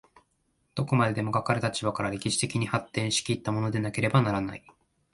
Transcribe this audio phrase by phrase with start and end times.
[0.73, 4.65] どこまでもかかる立場から歴史的に発展し来ったものでなければならない。